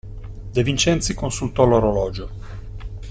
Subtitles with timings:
[0.55, 2.29] De Vincenzi consultò l'orologio.